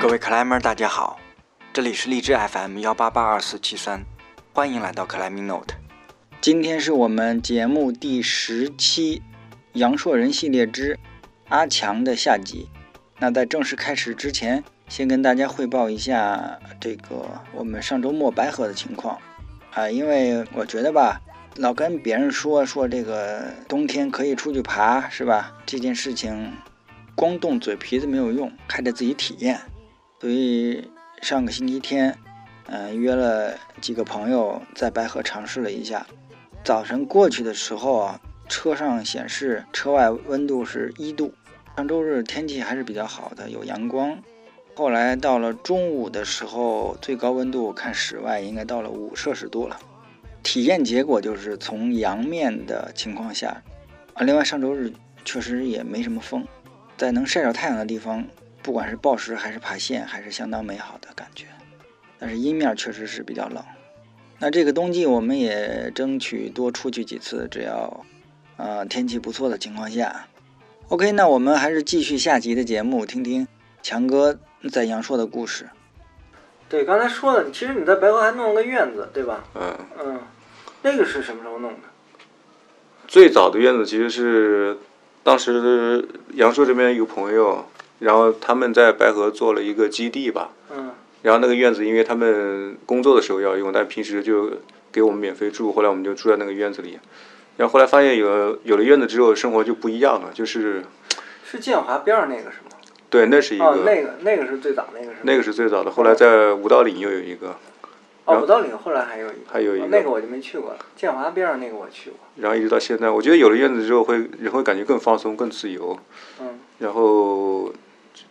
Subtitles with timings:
[0.00, 1.18] 各位克莱们，大家好，
[1.72, 4.04] 这里是荔枝 FM 幺八八二四七三，
[4.52, 5.74] 欢迎来到克莱明 Note。
[6.40, 9.22] 今天是我们节目第十期
[9.72, 10.96] 阳朔人系列之
[11.48, 12.68] 阿强的下集。
[13.18, 19.18] 那在正式开始之前，先跟大家汇报一下这个我们上周末白河的情况
[19.72, 21.20] 啊，因为我觉得吧，
[21.56, 25.52] 老跟别人说说这个冬天可以出去爬，是吧？
[25.66, 26.52] 这件事情
[27.16, 29.60] 光动嘴皮子没有用，还得自己体验。
[30.20, 30.90] 所以
[31.22, 32.16] 上个星期天，
[32.66, 36.06] 嗯、约了几个朋友在白河尝试了一下。
[36.64, 41.32] 早晨过去的时候啊，车上显示车外温度是一度。
[41.76, 44.18] 上周日天气还是比较好的，有阳光。
[44.74, 49.78] 后来到了中午的时候，最高温度看室外应该到了五摄氏度了。
[50.42, 53.62] 体验结果就是从阳面的情况下，
[54.14, 54.92] 啊，另外上周日
[55.24, 56.44] 确实也没什么风，
[56.96, 58.24] 在能晒着太阳的地方，
[58.68, 61.46] 不管是暴食还是爬线，还是相当美好的感觉。
[62.18, 63.64] 但是阴面确实是比较冷。
[64.40, 68.04] 那这个冬季我们也争取多出去几次，只要
[68.58, 70.26] 呃天气不错的情况下。
[70.90, 73.48] OK，那我们还是继续下集的节目，听听
[73.80, 74.38] 强哥
[74.70, 75.70] 在阳朔的故事。
[76.68, 79.42] 对，刚才说了，其实你在白河还弄了个院子，对吧？
[79.54, 80.20] 嗯，嗯，
[80.82, 81.78] 那个是什么时候弄的？
[83.06, 84.76] 最早的院子其实是
[85.22, 87.64] 当时阳朔这边有朋友，
[88.00, 90.90] 然后他们在白河做了一个基地吧，嗯
[91.22, 94.52] 然后那个院子因为他们工作的时候要用，但平时就
[94.92, 96.98] 给我们免费住，后来我们就住在那个院子里。
[97.56, 100.84] 然后后来发现有有了院子之后，生活就不一样了，就是
[101.44, 102.76] 是建华边上那个是吗？
[103.10, 105.16] 对，那是一个、哦，那个那个是最早那个是？
[105.22, 107.56] 那个是最早的，后来在五道岭又有一个，
[108.26, 110.78] 哦，五道岭后来还有一个，还有一个哦那个我就没去过了。
[110.94, 112.20] 建华边上那个我去过。
[112.36, 115.98] 然后一直到现在，我觉得有了院子之后会人会感觉更放松、更自由。
[116.40, 117.72] 嗯然后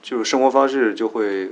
[0.01, 1.51] 就是生活方式就会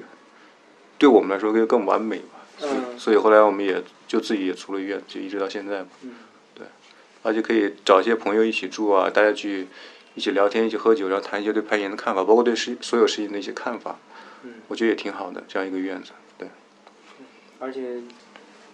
[0.97, 2.45] 对我们来说会更完美吧。
[2.57, 5.87] 所以嗯所以后来我们也就自己也出了院，就一直到现在嘛。
[6.03, 6.13] 嗯
[6.53, 6.65] 对，
[7.21, 9.67] 而且可以找一些朋友一起住啊，大家去
[10.13, 13.97] 一起聊天、一起喝酒，然后谈一些对攀岩的看法，包括对事所有事情的一些看法。
[14.43, 16.11] 嗯，我觉得也挺好的，这样一个院子。
[16.37, 16.47] 对，
[17.59, 17.81] 而且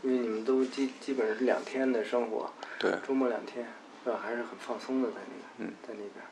[0.04, 3.66] 因为你们都基基本上是两天的生活，对，周末两天，
[4.04, 4.20] 是吧？
[4.22, 6.24] 还是很放松的在那个，嗯，在那边。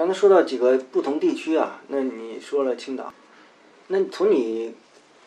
[0.00, 3.12] 刚才说到几个不同地区啊，那你说了青岛，
[3.88, 4.74] 那从你，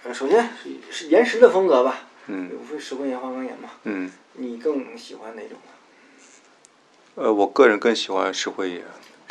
[0.01, 7.21] 呃，首先是是岩石的风格吧，嗯无非石灰岩、花岗岩嘛，嗯，你更喜欢哪种呢？
[7.23, 8.81] 呃，我个人更喜欢石灰岩。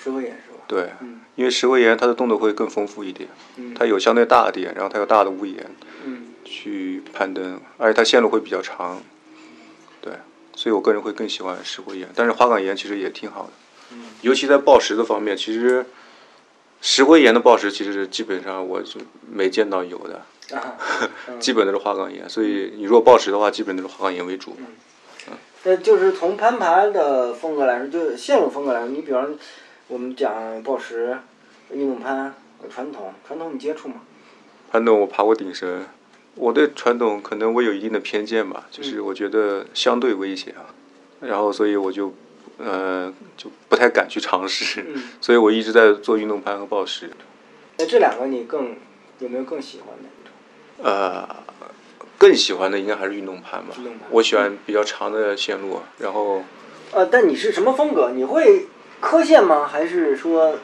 [0.00, 0.62] 石灰岩是吧？
[0.68, 5.68] 对，嗯因为石灰岩它的动作会更丰富一点，嗯它有相对大的点，然后它有大的屋檐
[6.04, 9.02] 嗯去攀登，而且它线路会比较长。
[10.00, 10.12] 对，
[10.54, 13.61] 所以我个人会更喜欢石灰岩，但是花岗岩其实也挺好的，嗯
[14.22, 15.84] 尤其在报石的方面，其实
[16.80, 19.00] 石灰岩的暴石其实基本上我就
[19.30, 20.22] 没见到有的，
[20.56, 20.76] 啊，
[21.28, 21.38] 嗯。
[21.40, 24.56] 基本都是花岗岩，所以你如果暴石的话，基本都是花岗岩为主。
[24.58, 24.66] 嗯。
[25.64, 29.32] 那就是从攀爬的风格来说，就是线路风格来说，你比方
[29.86, 31.16] 我们讲报石、
[31.72, 32.34] 运动攀、
[32.68, 33.96] 传统，传统你接触吗？
[34.70, 35.86] 传统我爬过顶绳，
[36.34, 40.74] 我对传统可能我有一定的偏见吧，就是我觉得相对危险啊，
[41.20, 42.12] 然后所以我就
[42.58, 47.10] 呃就不太敢去尝试，嗯，所以我一直在做运动攀和暴食。
[47.78, 48.76] 那这两个你更
[49.18, 50.88] 有没有更喜欢的？
[50.88, 51.28] 呃，
[52.18, 56.42] 更喜欢的应该还是运动攀吧运动攀，我喜欢比较长的线路，然后
[56.92, 58.10] 呃，但你是什么风格？
[58.10, 58.66] 你会
[59.00, 59.66] 磕线吗？
[59.66, 60.56] 还是说，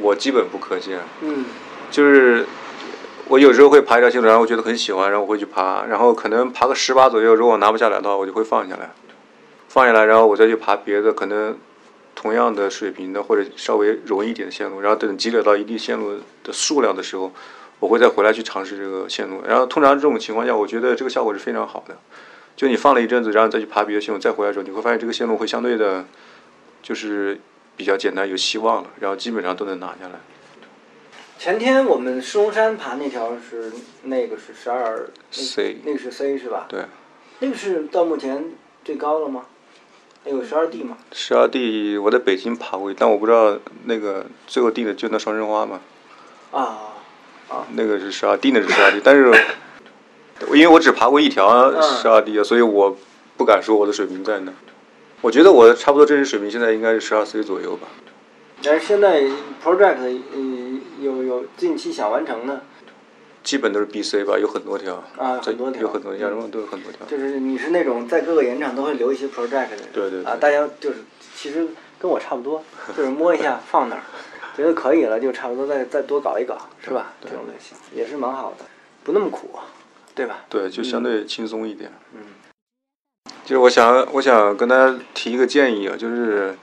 [0.00, 1.44] 我基本不磕线，嗯
[1.90, 2.44] 就是
[3.28, 8.90] 我有时候会爬一条线路，然后我觉得很喜欢，然后我会去爬，然后可能爬个十把左右，如果我拿不下来的话，我就会放下来，
[9.72, 11.56] 放下来，然后我再去爬别的可能
[12.14, 17.32] 同样的水平的或者稍微容易一点的线路，然后等积累到一定线路的数量的时候，
[17.80, 21.96] 我会再回来去尝试这个线路，然后通常这种情况下，我觉得这个效果是非常好的。
[22.54, 26.04] 就你放了一阵子，然后再去爬别的线路，再回来的时候，你会发现这个线路会相对的，
[26.82, 27.40] 就是
[27.74, 30.20] 比较简单，有希望了，然后基本上都能拿下来。
[31.38, 33.72] 前天我们狮龙山爬那条是
[34.02, 36.66] 那个是十二 C 那个是 C 是吧？
[36.68, 36.84] 对，
[37.38, 38.52] 那个是到目前
[38.84, 39.46] 最高了吗？
[40.24, 40.96] 还有十二 D 吗？
[41.10, 45.80] 十二 D 我在北京爬过，但我不知道那个最后定的就那双生花嘛，
[46.52, 46.94] 啊
[47.48, 49.32] 啊，那个是十二，定的是十二 D，但是
[50.52, 52.96] 因为我只爬过一条十二 D，所以我
[53.36, 54.52] 不敢说我的水平在哪。
[55.22, 57.88] 我觉得我差不多真实水平现在应该是十二 C 左右吧。
[58.62, 59.24] 但是现在
[59.62, 62.64] project 嗯有有近期想完成的，
[63.42, 65.02] 基本都是 BC 吧，有很多条。
[65.16, 65.82] 啊很多条。
[65.82, 67.06] 有很多亚洲都有很多条。
[67.06, 70.24] 就是你是那种在各个演场都会留一些 project 的人，对对对。
[70.24, 70.98] 啊，大家就是
[71.34, 71.66] 其实
[71.98, 72.62] 跟我差不多，
[72.96, 74.02] 就是摸一下放那儿，
[74.56, 77.12] 觉得可以了，就差不多再再多搞一搞，是吧？
[77.22, 78.64] 这种类型也是蛮好的，
[79.04, 79.50] 不那么苦，
[80.14, 80.44] 对吧？
[80.48, 81.92] 对，就相对轻松一点。
[82.14, 82.20] 嗯。
[83.44, 86.54] 就是我想，我想跟大家提一个建议啊，就是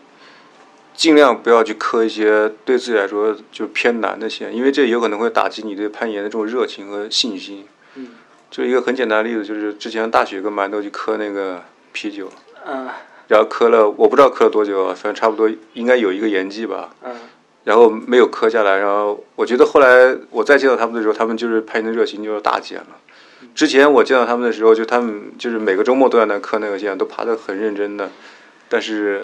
[1.00, 7.66] 尽量不要去磕一些对自己来说就偏难的线，因为这有可能会打击你对攀岩的这种热情和信心。
[7.96, 8.10] 嗯
[8.52, 11.64] 就一个很简单的例子，就是之前大雪跟馒头去磕那个
[11.94, 12.30] 啤酒，
[12.68, 12.90] 嗯
[13.30, 16.94] 然后磕了，我不知道磕了多久啊，反正差不多应该有一个延季吧。
[17.06, 17.16] 嗯
[17.64, 22.98] 然后没有磕下来，然后我觉得后来我再见到他们的时候，他们就是攀岩的热情就是大减了。
[23.56, 28.12] 之前我见到他们的时候，就他们就是每个周末都在那磕那个线，都爬得很认真的。
[28.68, 29.24] 但是，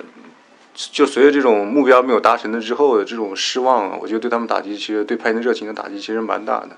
[0.91, 6.77] 就随着这种目标没有达成的之后的这种失望啊，我觉得对他们打击其实对攀岩的热情的打击其实蛮大的。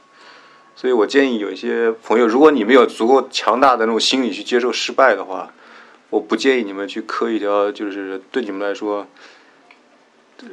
[0.75, 5.51] 所以我建议有一些朋友，如果你没有足够强大的那种心理去接受失败的话，
[6.11, 9.07] 我不建议你们去磕一条就是对你们来说
[10.41, 10.47] 呃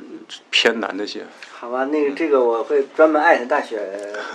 [0.50, 1.26] 偏难的线。
[1.52, 3.78] 好吧，那个这个我会专门艾特大雪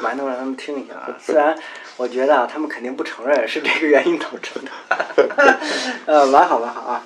[0.04, 1.18] 馒头让他们听一下啊。
[1.20, 1.58] 虽然
[1.98, 5.60] 我觉得啊，他们肯定不承认是这个原因导致的，
[6.06, 7.04] 呃，蛮好蛮好啊。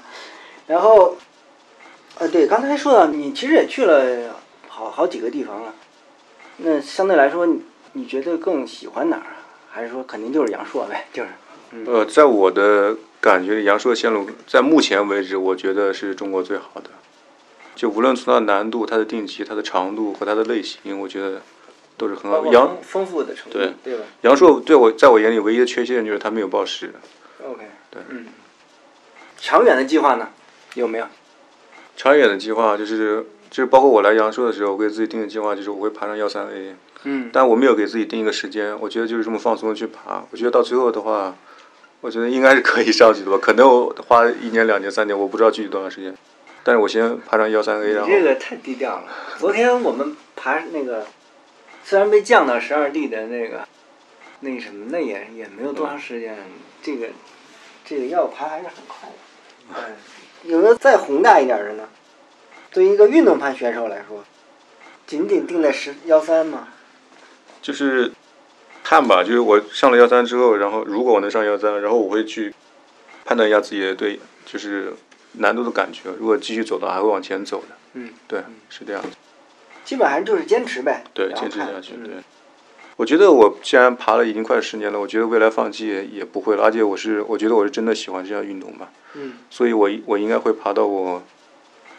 [0.68, 1.18] 然后，
[2.20, 4.36] 呃，对，刚才说到你其实也去了
[4.68, 5.74] 好好几个地方了，
[6.58, 7.62] 那相对来说你
[7.94, 9.38] 你觉得更喜欢哪儿啊？
[9.72, 11.08] 还是说肯定就是阳朔呗？
[11.12, 11.30] 就是，
[11.88, 16.92] 呃，在我的感觉里，阳朔线路在目前为止，我觉得是中国最好的。
[17.76, 21.42] 就无论从它的难度、它的定级、它的长度和它的类型，我觉得
[21.98, 22.50] 都是很好的。
[22.50, 26.94] 阳丰丰富的程度，对对吧阳朔对我在我眼里唯一的缺陷就是它没有报时。
[27.44, 28.28] ？OK，对嗯。
[29.40, 30.30] 长远的计划呢？
[30.76, 31.08] 有没有？
[31.96, 40.24] 长远的计划就是就是包括我来阳朔的时候，我给自己定的计划就是我会爬上幺三 A，嗯但我没有给自己定一个时间，我觉得就是这么放松的去爬。
[40.32, 41.36] 我觉得到最后的话，
[42.02, 46.16] 我觉得应该是可以上去的吧，可能我花一年、两年、三年，我不知道具体多长时间。
[46.66, 49.04] 但是我先爬上幺三 A，然后你这个太低调了。
[49.38, 51.06] 昨天我们爬那个，
[51.84, 53.68] 虽然被降到十二 D 的那个，
[54.40, 56.38] 那什么，那也也没有多长时间。
[56.82, 57.08] 这个
[57.86, 59.16] 这个要爬还是很快的。
[59.76, 59.96] 嗯，
[60.44, 61.88] 有没有再宏大一点的呢？
[62.72, 64.24] 对于一个运动攀选手来说，
[65.06, 66.70] 仅仅定在十幺三吗？
[67.62, 68.12] 就是
[68.84, 72.54] 看吧，就是我上了幺三之后，然后如果我能上幺三，然后我会去
[73.24, 74.94] 判断一下自己的对就是
[75.34, 76.10] 难度的感觉。
[76.20, 77.76] 如果继续走的话，还会往前走的。
[77.94, 79.02] 嗯，对，是这样。
[79.86, 81.04] 基本上就是坚持呗。
[81.14, 81.94] 对，坚持下去。
[81.96, 82.14] 嗯对，
[82.96, 86.64] 我觉得我既然爬了已经快十年了，我觉得未来放弃也也不会了。
[86.64, 91.24] 而且我是，我觉得我是真的喜欢这项运动吧，嗯，所以我我应该会爬到我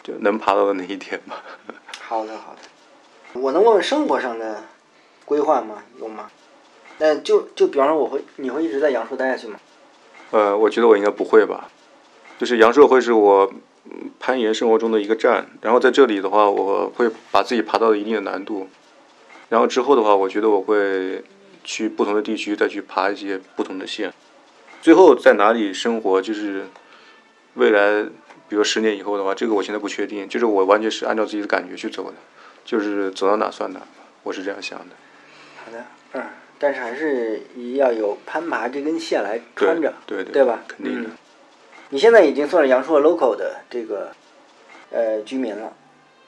[0.02, 1.42] 就能爬到的那一天吧。
[2.00, 3.40] 好的好的。
[3.40, 4.62] 我能问问生活上的
[5.24, 5.82] 规划吗？
[5.98, 6.30] 有吗？
[6.98, 9.58] 那就就比方说，我会你会一直在阳朔待下去吗？
[10.30, 11.68] 呃，我觉得我应该不会吧。
[12.38, 13.52] 就是阳朔会是我
[13.86, 18.68] 嗯攀岩生活中的一个站，然后在这里的话，我会把自己爬到一定的难度，
[19.54, 21.22] 然后之后的话，我觉得我会
[21.62, 24.12] 去不同的地区再去爬一些不同的线，
[24.82, 26.66] 最后在哪里生活，就是
[27.54, 28.02] 未来，
[28.48, 32.14] 比如十年以后的话，这个我现在不确定，就是我完全是按照自己的感觉去走的，
[32.64, 33.80] 就是走到哪算哪，
[34.24, 34.86] 我是这样想的。
[35.64, 35.84] 好的，
[36.14, 36.24] 嗯，
[36.58, 37.40] 但是还是
[37.76, 40.64] 要有攀爬这根线来穿着，对对对吧？
[40.66, 41.12] 肯定的嗯。
[41.90, 44.10] 你现在已经算是阳朔 local 的这个
[44.90, 45.72] 呃居民了，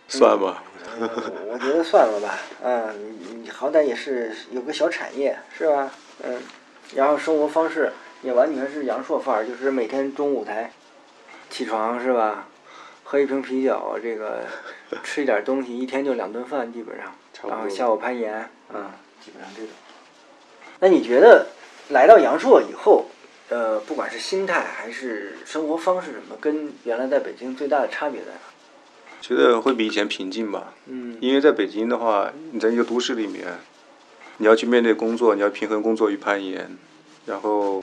[0.07, 0.66] 算吧，嗯
[1.53, 5.91] 我觉得算了吧，嗯，你你好歹也是有个小产业是吧？
[6.25, 6.41] 嗯，
[6.95, 7.93] 然后生活方式
[8.23, 10.73] 也完全是阳朔范儿，就是每天中午才
[11.51, 12.49] 起床是吧？
[13.05, 14.45] 喝一瓶啤酒，这个
[15.05, 17.15] 吃一点东西，一天就两顿饭基本上，
[17.49, 18.91] 然后下午攀岩，嗯，
[19.25, 19.71] 基本上这种。
[20.81, 21.47] 那你觉得
[21.91, 23.07] 来到阳朔以后，
[23.49, 28.39] 呃，不管是心态还是生活方式什么，跟原来在北京最大的差别在哪？
[29.27, 30.73] 觉得会比以前平静吧。
[30.87, 33.59] 嗯因为在北京的话，你在一个都市里面，
[34.37, 36.77] 你要去面对工作，你要平衡工作与攀岩，
[37.27, 37.83] 然后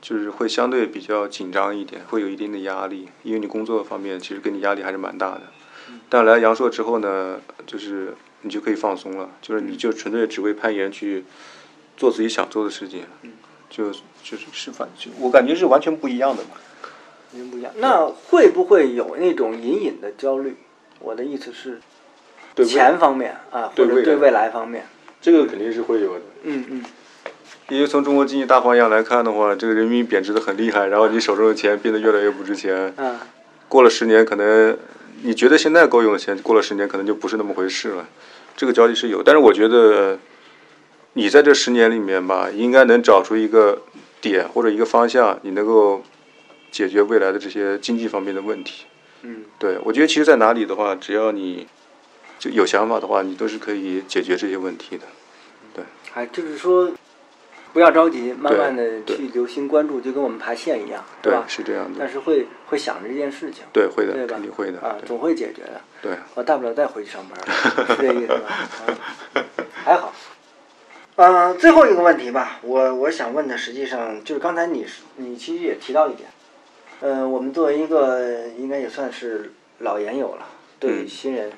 [0.00, 5.42] 就是会相对比较紧张一点，会有一定的压力，因为你工作方面其实给你压力还是蛮大的。
[6.08, 11.24] 但来阳朔之后呢，就是你就可以放松了，就是你就纯粹只为攀岩去
[11.98, 13.04] 做自己想做的事情，
[13.68, 16.50] 就就是是反就我感觉是完全不一样的嘛。
[17.32, 17.72] 完全不一样。
[17.76, 20.56] 那会不会有那种隐隐的焦虑？
[21.00, 21.80] 我的意思是，
[22.54, 24.86] 对钱方面啊，或者对未来方面。
[25.20, 26.20] 这个肯定是会有的。
[26.42, 26.84] 嗯嗯，
[27.68, 32.92] 因为从中国经济大方向来看的话，这个人民币贬值的很厉害，然后你手中的钱变得越来越不值钱。
[32.96, 33.18] 嗯
[33.68, 34.76] 过了十年，可能
[35.22, 38.06] 你觉得现在够用的钱，过了十年可能就不是那么回事了。
[38.54, 40.18] 这个交集是有，但是我觉得
[41.14, 43.80] 你在这十年里面吧，应该能找出一个
[44.20, 46.02] 点或者一个方向，你能够
[46.72, 48.86] 解决未来的这些经济方面的问题。
[49.22, 51.68] 嗯对我觉得，其实，在哪里的话，只要你
[52.40, 55.06] 就有想法的话，你都是可以解决这些问题的。
[55.72, 56.90] 对还就是说，
[57.72, 61.44] 不要着急，慢慢的去留心关注，就跟我们爬线一样，对吧，？
[61.46, 61.98] 是这样的。
[62.00, 64.34] 但是会会想着这件事情，对，会的，对吧？
[64.34, 64.80] 肯定会的。
[64.80, 65.80] 啊，总会解决的。
[66.02, 67.38] 对，我大不了再回去上班，
[67.96, 68.48] 是这意思吧？
[68.48, 68.98] 啊
[69.84, 70.12] 还好。
[71.14, 76.28] 嗯、最后一个问题吧，我我想问的实际上就是刚才你是你其实也提到一点，
[77.02, 80.46] 呃，我们作为一个应该也算是老研友了，
[80.78, 81.50] 对嗯新人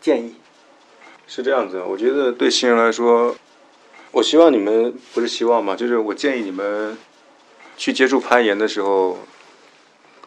[0.00, 0.36] 建议，
[1.26, 1.82] 是这样子。
[1.82, 3.34] 我觉得对新人来说，
[4.12, 6.96] 我希望你们不是希望嘛，就是我建议你们
[7.76, 9.18] 去接触攀岩的时候，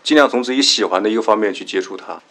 [0.04, 2.22] 尽量从自己喜欢的一个方面去接触它。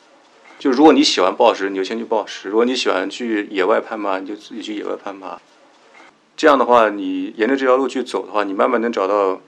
[0.59, 5.41] 就如果你喜欢暴食，你就先去暴食；如果你喜欢去野外攀爬，你就自己去野外攀爬。
[6.37, 9.41] 这样的话，你沿着这条路去走的话，你慢慢能找到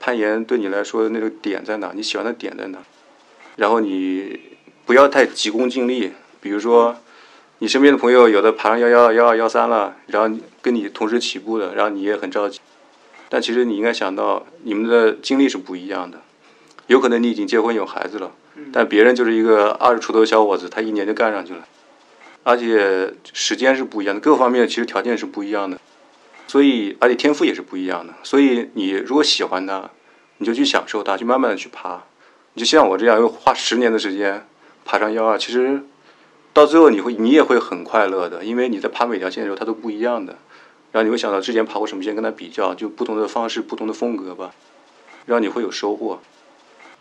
[0.00, 2.78] 攀岩对你来说的那个点在哪，你喜欢的点在哪。
[3.56, 4.40] 然后你
[4.84, 6.96] 不要太急功近利，比如说
[7.60, 12.60] 你身边的朋友有的爬上幺幺幺二幺三了，然后跟你同时起步的，然后你也很着急，
[13.28, 16.20] 但其实你应该想到你们的经历是不一样的，
[16.88, 18.32] 有可能你已经结婚有孩子了，
[18.72, 21.64] 但别人就是一个二十出头的小伙子，他一年就干上去了，
[22.42, 25.78] 而且时间是不一样的，各方面其实条件是不一样的，
[26.46, 29.90] 所以而且天赋也是不一样的，所以你如果喜欢它，
[30.38, 32.02] 你就去享受它，去慢慢的去爬，
[32.52, 34.46] 你就像我这样，又花十年的时间
[34.84, 35.82] 爬上幺二，其实
[36.52, 40.36] 到最后你会你也会很快乐的，因为你在爬每条线的时候它都不一样的，
[40.92, 44.52] 然后你会想到之前爬过什么线跟它比较，就不同的方式、不同的风格吧，
[45.26, 46.20] 让你会有收获。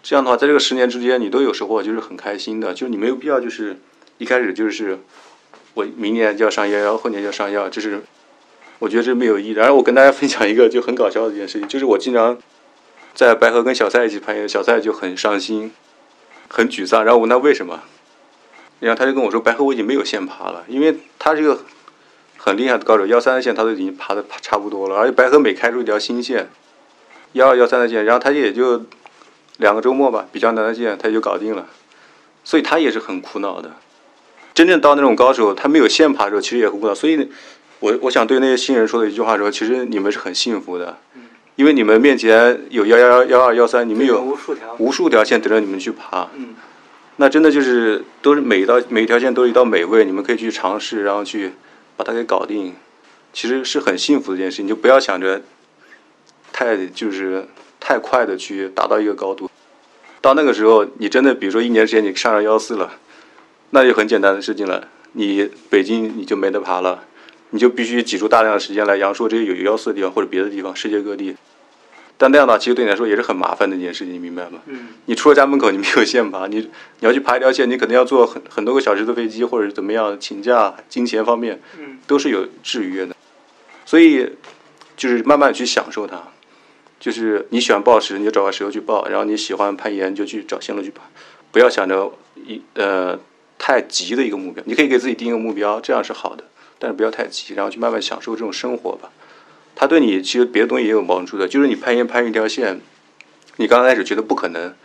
[0.01, 3.79] 这样的话，在这个十年之间你都有收获，就是很开心的，就是你没有必要就是
[4.17, 4.99] 一开始就是
[5.75, 8.03] 我明年就要上幺幺，后年就要上幺，这是
[8.83, 9.51] 我觉得这没有意义。
[9.51, 12.37] 然后我跟大家分享一个就很搞笑的一件事情，就是我经常
[13.13, 15.71] 在白河跟小蔡一起攀岩，小蔡就很伤心，
[16.49, 17.79] 很沮丧，然后我问他为什么，
[18.81, 21.61] 然后他就跟我说，白河我已经没有线爬了，因为他是个
[22.35, 26.49] 很厉害的高手，幺三的线他都已经爬的差不多了，而且白河每开出一条新线，
[27.31, 28.83] 幺二幺三的线，然后他也就
[29.59, 31.67] 两个周末吧，比较难的线他也就搞定了，
[32.43, 33.71] 所以他也是很苦恼的。
[34.53, 36.93] 真正到那种高手，他没有线爬的时候，其实也很苦恼。
[36.93, 37.31] 所以
[37.83, 40.97] 我我想对那些新人说的一句话说，其实你们是很幸福的，
[41.57, 46.29] 因为你们面前有幺幺幺幺二幺三，你们有无数条，无数条线等着你们去爬。
[46.33, 46.55] 嗯，
[47.17, 51.51] 那真的就是都是每一道每一条线都是一道美味，你们可以去尝试，然后去
[51.97, 52.73] 把它给搞定，
[53.33, 54.69] 其实是很幸福的一件事你。
[54.69, 55.41] 就不要想着
[56.53, 57.45] 太就是
[57.81, 59.49] 太快的去达到一个高度，
[60.21, 62.93] 到那个时候，你真的比如说一年时间你上上幺四了，
[63.71, 64.87] 那就很简单的事情了。
[65.15, 67.03] 你北京你就没得爬了，
[67.53, 71.35] 你就必须挤出大量的时间来阳朔这些有幺四的地方或者别的地方，世界各地。
[72.17, 74.59] 但那样的话，其实对你来说也是很麻烦的一件事情，你明白吗？
[74.65, 76.69] 嗯，你出了家门口，你没有线爬，你你
[77.01, 83.15] 要去爬一条线，你可能要坐很很多个小时的飞机，或者是怎么样，请假、金钱方面，嗯，都是有制约的。
[83.85, 84.27] 所以，
[84.97, 86.21] 就是慢慢去享受它。
[86.99, 91.01] 就是你喜欢暴石，你就找个石头去暴；然后你喜欢攀岩，就去找线路去爬。
[91.51, 93.19] 不要想着一呃
[93.59, 96.45] 太急的一个目标，你可以给自己定一个目标，这样是好的，
[96.83, 99.09] 但是不要太急，然后去慢慢享受这种生活吧。
[99.73, 102.81] 它对你其实别的东西也有帮助的，就是你攀岩攀一条线，
[103.55, 104.75] 你刚开始觉得不可能，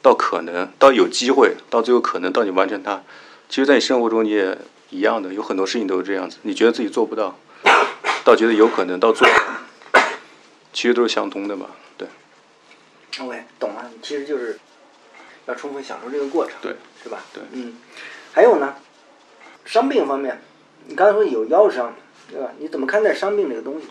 [0.00, 3.02] 到可能，到有机会，到最后可能，到你完成它，
[3.48, 4.56] 其实，在你生活中你也
[4.90, 6.36] 一样的，有很多事情都是这样子。
[6.42, 7.36] 你觉得自己做不到，
[8.24, 9.26] 到觉得有可能，到做，
[10.72, 11.66] 其实都是相通的嘛。
[11.96, 12.06] 对
[13.18, 14.60] ，OK，懂了，其实就是
[15.46, 17.18] 要充分享受这个过程，对，是吧？
[17.34, 17.74] 对嗯，
[18.32, 18.76] 还有呢，
[19.64, 20.40] 伤病方面，
[20.86, 21.94] 你刚才说有腰伤，
[22.30, 22.50] 对吧？
[22.58, 23.86] 你怎么看待伤病这个东西？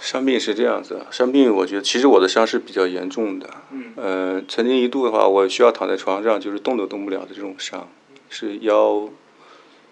[0.00, 3.50] 伤病是这样子，伤病我觉得其实我的伤是比较严重的。
[3.70, 7.86] 嗯呃，曾经一度的话，我需要躺在床上，就是动都动不了的这种伤，
[8.30, 9.10] 是腰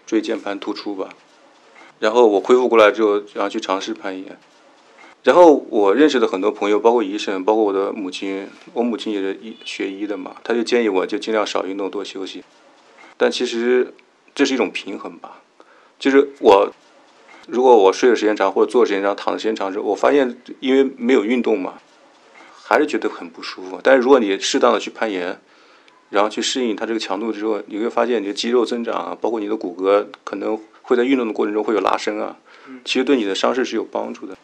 [0.06, 1.10] 椎间盘突出吧。
[2.00, 4.38] 然后我恢复过来之后，然后去尝试攀岩。
[5.24, 12.44] 然后我认识的很多朋友，包括医生，包括我的母亲，我母亲也是医学医的嘛，她就建议我就尽量少运动，多休息。
[13.18, 13.92] 但其实
[14.34, 15.42] 这是一种平衡吧，
[15.98, 16.72] 就是我
[17.46, 21.74] 如果我睡的时间长，或者坐的时间长，躺的时间长之后，我发现因为没有运动嘛，
[22.64, 23.80] 还是觉得很不舒服。
[23.82, 25.40] 但是如果你适当的去攀岩，
[26.10, 32.36] 然后去适应它这个强度之后，你会发现你的肌肉增长啊，包括你的骨骼可能会在运动的过程中会有拉伸啊，
[32.84, 34.36] 其实对你的伤势是有帮助的。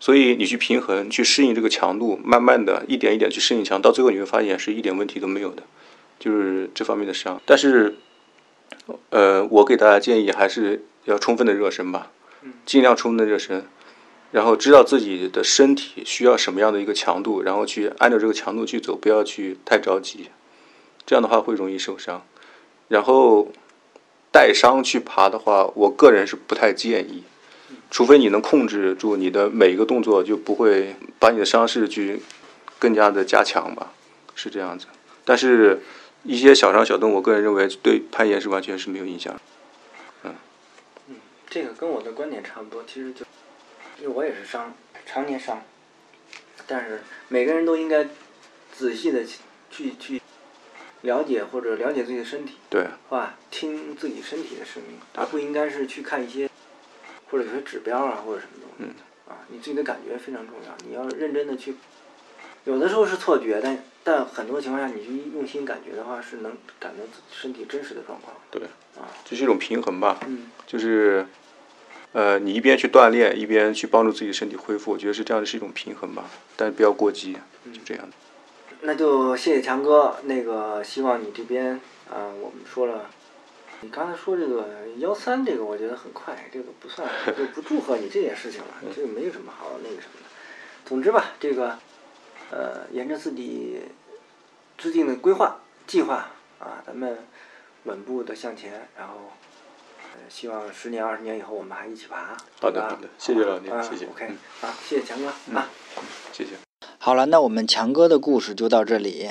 [0.00, 5.62] 所以你去平衡、去适应这个强度，慢慢的一点一点去适应强，到最后你会发现是一点问题都没有的，
[6.20, 7.40] 就是这方面的伤。
[7.44, 7.96] 但是，
[9.10, 12.10] 呃，我给大家建议还是要充分的热身吧，
[12.64, 13.64] 尽量充分的热身，
[14.32, 20.30] 然后知道自己的身体需要什么样的一个强度，然后去按照这个强度去走，不要去太着急，
[21.06, 22.24] 这样的话会容易受伤。
[22.88, 23.48] 然后，
[24.32, 27.22] 带伤去爬的话，我个人是不太建议，
[27.90, 32.22] 除非你能控制住你的每一个动作，就不会把你的伤势去
[32.78, 33.92] 更加的加强吧，
[34.34, 34.86] 是这样子。
[35.26, 35.82] 但是，
[36.28, 39.34] 一些小伤小动，我个人认为对攀岩是完全是没有影响。
[40.24, 40.34] 嗯，
[41.08, 41.16] 嗯
[41.48, 43.24] 这个跟我的观点差不多，其实就
[43.98, 44.74] 因为我也是伤，
[45.06, 45.62] 常年伤，
[46.66, 48.06] 但是每个人都应该
[48.70, 49.24] 仔细的
[49.70, 50.20] 去去
[51.00, 53.38] 了解或者了解自己的身体，对，是吧？
[53.50, 56.50] 听自己身体的声音，而不应该是去看一些
[57.30, 58.84] 或者有些指标啊或者什么东西。
[58.84, 58.94] 嗯。
[59.32, 61.76] 啊，你自己的感觉非常重要，你要认真的去。
[62.64, 68.34] 有的时候是错觉，但但很多情况下，你去用心感觉的话，是能感到身体真实的状况。
[68.50, 68.62] 对，
[68.96, 70.18] 啊，这是一种平衡吧。
[70.26, 70.50] 嗯。
[70.66, 71.26] 就是，
[72.12, 76.24] 呃，你一边去锻炼，一边去帮助自己身体恢复，我觉得是这样的，是一种平衡吧。
[76.56, 77.34] 但不要过激，
[77.70, 78.08] 就这样。
[78.80, 83.10] 那就谢谢强哥，那个希望你这边，啊，我们说了，
[83.82, 90.26] 你刚才说这个幺三这个，我觉得很快，这个不算，就不祝贺你这件事情了， 这个没有什么好那个什么的。
[90.86, 91.78] 总之吧，这个。
[92.50, 93.78] 呃，沿着自己
[94.78, 96.30] 制定的规划计划
[96.60, 97.18] 啊，咱们
[97.82, 99.14] 稳步的向前，然后
[100.14, 102.36] 呃，希望十年二十年以后我们还一起爬。
[102.60, 104.06] 好的，好的，谢谢老聂，谢谢。
[104.06, 104.30] OK，
[104.60, 105.26] 好，谢谢强哥
[105.58, 105.68] 啊，
[106.32, 106.50] 谢谢。
[106.98, 109.30] 好了，那我们强哥的故事就到这里。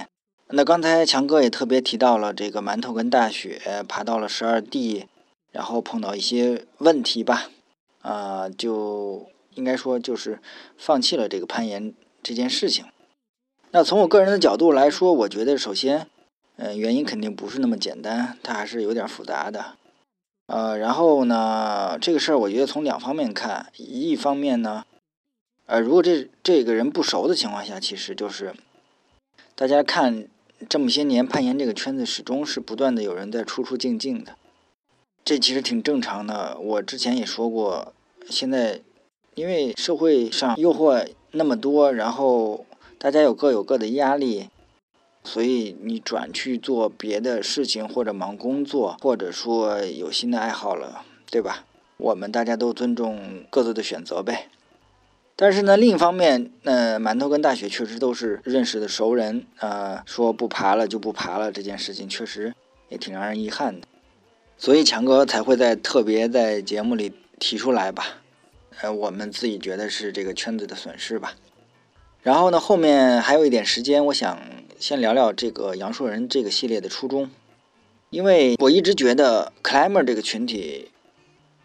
[0.50, 5.08] 那刚才强哥也特别提到了这个馒头跟大雪爬到了十二 D，
[5.52, 7.50] 然后碰到一些问题吧，
[8.02, 10.40] 啊，就应该说就是
[10.78, 12.86] 放弃了这个攀岩这件事情。
[13.72, 16.08] 那从我个人的角度来说，我觉得首先，
[16.56, 19.76] 嗯，原因肯定不是那么简单，它还是有点复杂的。
[20.48, 24.86] 呃，然后呢，这个事儿我觉得从两方面看，一方面呢，
[25.66, 28.56] 呃，如果这这个人不熟的情况下，其实就是
[29.54, 30.26] 大家看
[30.70, 34.38] 这么些年攀岩这个圈子始终是不断的有人在出出进进的，
[35.26, 36.58] 这其实挺正常的。
[36.58, 37.94] 我之前也说过，
[38.30, 38.80] 现在
[39.36, 42.64] 因为社会上诱惑那么多，然后。
[43.00, 44.50] 大家有各有各的压力，
[45.24, 51.64] 所以你转去做别的事情，或者忙工作，或者说有新的爱好了，对吧？
[51.98, 54.50] 我们大家都尊重各自的选择呗。
[55.36, 62.56] 但是呢，另一方面，呃，馒头跟大雪确实都是认识的熟人，呃，说不爬了就不爬了，这件事情确实
[62.90, 63.88] 也挺让人遗憾的。
[64.58, 68.18] 所以强哥才会在特别在节目里提出来吧，
[68.82, 71.36] 呃，我们自己觉得是这个圈子的损失吧。
[72.28, 74.38] 然后呢，后面还有一点时间，我想
[74.78, 77.30] 先聊聊这个杨树人这个系列的初衷，
[78.10, 80.92] 因为我一直觉得 climber 这个群体，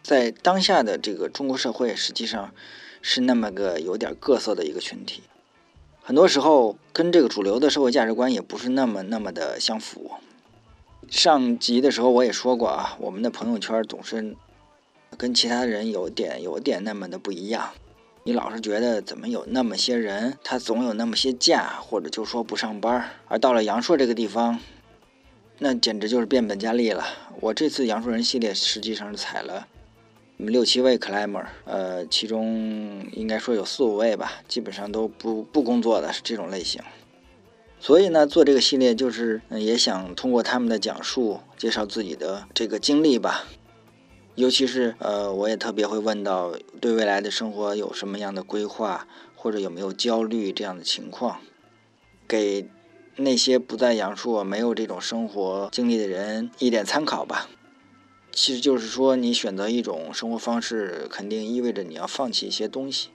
[0.01, 2.53] 在当下的这个中国社会，实际上
[3.01, 5.23] 是那么个有点各色的一个群体，
[6.01, 10.11] 很多时候跟这个主流的社会价值观也不是那么那么的相符。
[11.09, 14.33] 上集的时候我也说过啊，我们的朋友圈总是
[15.17, 17.71] 跟其他人有点有点那么的不一样。
[18.25, 24.59] 你老是觉得怎么有那么些人，他总有那么些假，或者就说不上班而到了阳朔这个地方，
[25.59, 27.03] 那简直就是变本加厉了。
[27.41, 29.67] 我这次阳朔人系列实际上是踩了
[30.37, 36.81] 六七位 climber，呃，其中应该说有四五位吧，基本上都不不工作的是这种类型。
[37.81, 43.43] 所以呢，做这个系列就是也想通过他们的讲述，介绍自己的这个经历吧。
[44.35, 51.39] 尤其是呃，我也特别会问到对未来的生活有什么样的规划，或者有没有焦虑这样的情况，
[52.27, 52.67] 给
[53.17, 57.47] 那些不在阳朔、没有这种生活经历的人一点参考吧。
[58.31, 63.09] 其实就是说，你选择一种生活方式，肯定意味着你要放弃一些东西。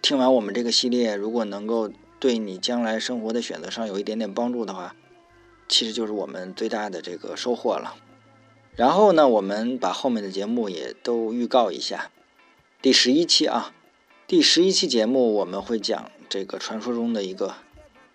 [0.00, 4.94] 听完我们这个系列，如果能够对你将来生活的选择上有一点点帮助的话，
[5.66, 7.96] 其实就是我们最大的这个收获了。
[8.76, 12.10] 然后呢，我们把后面的节目也都预告一下。
[12.82, 13.72] 第十一期啊，
[14.26, 17.54] 第十一期节目我们会讲这个传说中的一个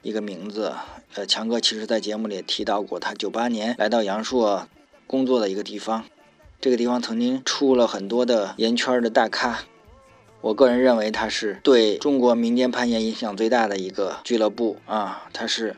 [0.04, 0.76] 一个名字。
[1.16, 4.68] 呃，强哥其实在节目里也提到过，他九八年来到阳朔
[5.08, 6.06] 工作的一个地方。
[6.62, 9.64] 这个地方曾经出了很多的岩圈的大咖。
[10.42, 15.28] 我个人认为，它是对中国民间攀岩影响最大的一个俱乐部啊。
[15.34, 15.76] 它是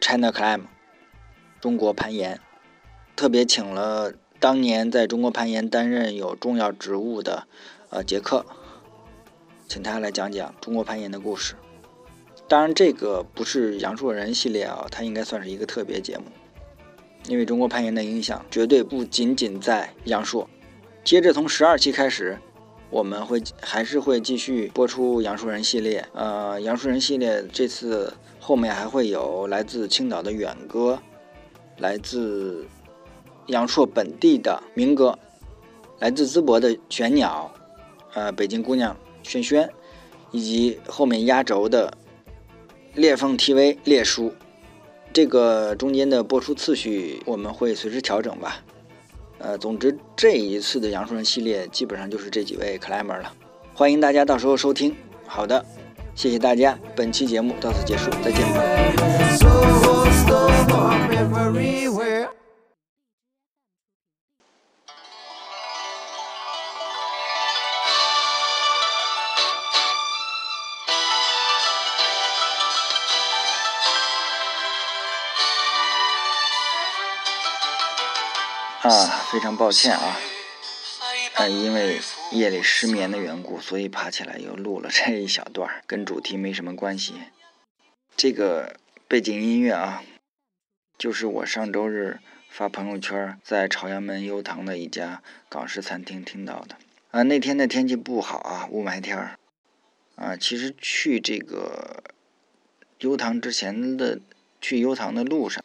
[0.00, 0.62] China Climb，
[1.60, 2.40] 中国攀岩。
[3.16, 7.46] 特别请了当年在中国攀岩担任有重要职务的，
[7.90, 8.44] 呃，杰克，
[9.68, 11.54] 请他来讲讲中国攀岩的故事。
[12.48, 16.24] 当然，这个不是杨树人系列啊，它应该算是一个特别节目，
[17.26, 20.46] 因为中国攀岩的影响绝对不仅仅在杨树。
[21.02, 22.38] 接着从十二期开始，
[22.90, 26.06] 我们会还是会继续播出杨树人系列。
[26.12, 31.00] 呃，杨树人系列这次后面还会有来自青岛的远哥，
[31.78, 32.66] 来自。
[33.46, 35.18] 阳朔本地的民歌，
[35.98, 37.52] 来自淄博的玄鸟，
[38.14, 39.68] 呃，北京姑娘轩轩，
[40.30, 41.92] 以及后面压轴的
[42.94, 44.32] 裂缝 TV 列叔。
[45.12, 48.56] 这个中间的播出次序我们会随时调整吧。
[49.38, 53.32] 呃，总之这一次的阳朔人系列基本上就是这几位 climber 了，
[53.74, 54.96] 欢迎大家到时候收听。
[55.26, 55.64] 好的，
[56.14, 58.44] 谢谢大家，本期节目到此结束，再见。
[79.44, 80.16] 非常抱歉啊，
[81.34, 82.00] 呃，因为
[82.32, 87.12] 夜里失眠的缘故，所以爬起来又录了这一小段，跟主题没什么关系。
[88.16, 90.02] 这个背景音乐啊，
[90.96, 96.78] 就是我上周日发朋友圈在朝阳门悠唐的一家港式餐厅听到的。
[97.10, 99.38] 啊，那天的天气不好啊，雾霾天儿。
[100.16, 102.02] 啊，其实去这个
[103.00, 104.18] 悠唐之前的
[104.62, 105.62] 去悠唐的路上，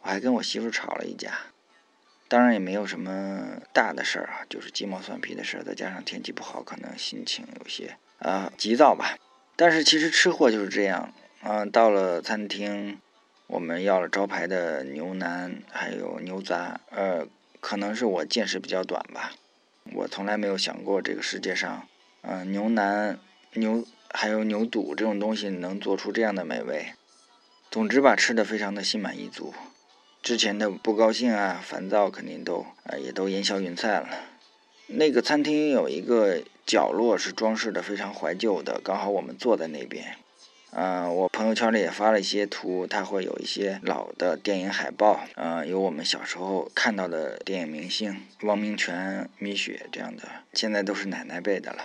[0.00, 1.50] 我还跟我媳妇吵了一架。
[2.34, 9.16] 当然也没有什么大的事儿啊，就是鸡毛蒜皮的事儿，再加上天气不好，可能心情有些啊急躁吧。
[9.54, 12.98] 但是其实吃货就是这样，嗯，到了餐厅，
[13.46, 17.24] 我们要了招牌的牛腩，还有牛杂，呃，
[17.60, 19.30] 可能是我见识比较短吧，
[19.92, 21.86] 我从来没有想过这个世界上，
[22.22, 23.16] 嗯，牛腩、
[23.52, 26.94] 牛还有牛肚这种东西能做出这样的美味。
[27.70, 29.54] 总之吧，吃的非常的心满意足。
[30.24, 34.08] 之前的不高兴啊、烦躁肯定都啊也都烟消云散了。
[34.86, 40.16] 那个餐厅有一个角落是装饰的非常怀旧的，刚好我们坐在那边。
[40.70, 50.22] 嗯，我朋友圈里也发了一些图，它会有一些老的电影海报，嗯，有我们小时候看到的电影明星，汪明荃、米雪这样的，
[50.54, 51.84] 现在都是奶奶辈的了。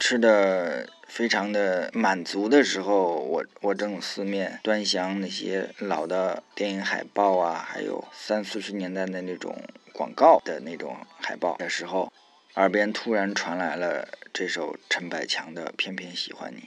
[0.00, 9.56] 吃的非常的满足的时候，我我正四面端详那些老的电影海报啊，还有三四十年代的那种
[9.92, 12.12] 广告的那种海报的时候，
[12.54, 16.60] 耳边突然传来了这首陈百强的《偏偏喜欢你》，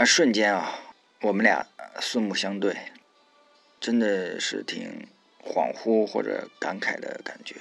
[0.00, 0.78] 啊，瞬间啊，
[1.20, 1.66] 我们俩
[2.00, 2.74] 四目相对，
[3.80, 5.06] 真的是挺
[5.44, 7.56] 恍惚或者感慨的感觉。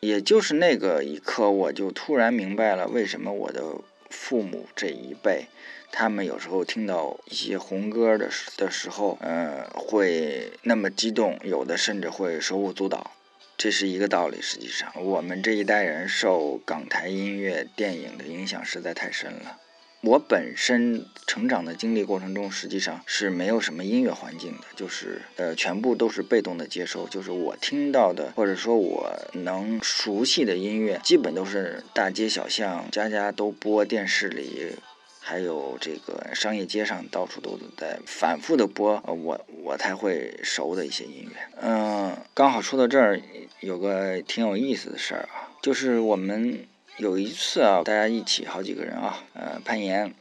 [0.00, 3.62] 也就是那个一刻，我就突然明白了为什么我的。
[4.10, 5.46] 父母这一辈，
[5.92, 13.12] 他们有时候听到一些红歌的时的时候，呃，会那么激动，有的甚至会手舞足蹈，
[13.56, 14.40] 这是一个道理。
[14.40, 19.58] 实际上，我们这一代人受港台音乐、电影的影响实在太深了。
[20.00, 27.08] 我本身成长的经历过程中，实际上是没有什么音乐环境的，就是呃，全部都是被动的接收。
[27.08, 34.76] 就是我听到的，或者说我能熟悉的音乐，基本都是大街小巷、家家都播，电视里，
[35.18, 39.02] 还有这个商业街上，到处都在反复的播。
[39.04, 41.36] 我我才会熟的一些音乐。
[41.60, 43.20] 嗯，刚好说到这儿，
[43.58, 46.64] 有个挺有意思的事儿啊，就是我们。
[46.98, 50.12] 有一次啊，大家一起好几个人啊，呃，攀岩，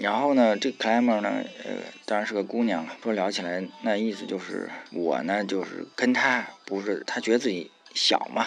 [0.00, 1.72] 然后呢，这 climber 呢，呃，
[2.06, 2.96] 当然是个姑娘了。
[3.02, 8.46] 说聊起来，那意思就是我呢，就是跟她不是，她觉得自己小嘛，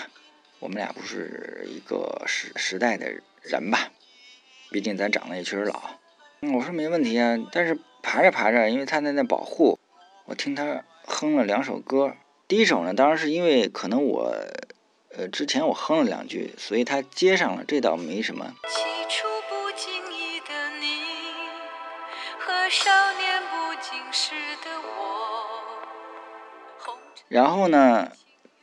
[0.58, 3.08] 我们俩不是一个时时代的
[3.44, 3.92] 人吧？
[4.72, 5.80] 毕竟咱长得也确实老。
[6.56, 9.78] 我说没问题啊，但是爬着爬着，因为她在那保护，
[10.26, 12.16] 我听她哼了两首歌。
[12.48, 14.36] 第一首呢，当然是因为可能我。
[15.18, 18.54] 呃，之前我哼了两句，所以他接上了，这倒没什么。
[27.30, 28.12] 然后呢，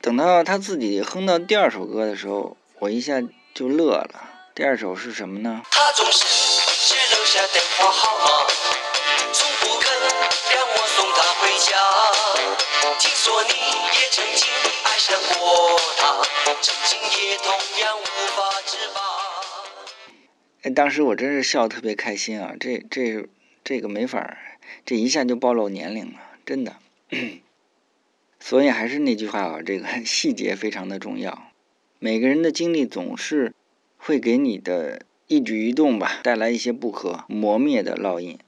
[0.03, 3.23] 等到他自己哼到第二首歌的时候，我一下
[3.55, 4.29] 就乐了。
[4.55, 5.63] 第二首是什么呢？
[5.71, 8.47] 他总是只留下电话号码，
[9.33, 11.79] 从不肯让我送他回家。
[12.99, 14.53] 听说你也曾经
[14.85, 15.81] 爱上过
[16.23, 16.53] 他。
[20.63, 22.55] 哎，当时我真是笑得特别开心啊！
[22.61, 23.27] 这、这、
[23.65, 24.39] 这个没法，
[24.87, 26.77] 这一下就暴露年龄了，真的。
[28.39, 31.51] 所以还是那句话啊，这个细节非常的重要。
[31.99, 33.53] 每个人的经历总是
[33.97, 38.39] 会给你的一举一动吧带来一些不可磨灭的烙印。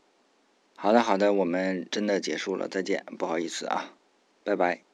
[0.76, 3.90] 好的，好的，我们真的结束了，再见，不好意思啊，
[4.44, 4.93] 拜拜。